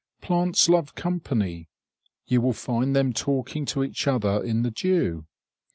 Plants 0.19 0.67
love 0.67 0.95
company; 0.95 1.69
you 2.25 2.41
will 2.41 2.53
find 2.53 2.95
them 2.95 3.13
talking 3.13 3.65
to 3.65 3.83
each 3.83 4.07
other 4.07 4.43
in 4.43 4.63
the 4.63 4.71
dew. 4.71 5.27